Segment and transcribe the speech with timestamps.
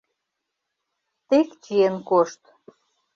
[1.27, 2.41] —Тек чиен кошт!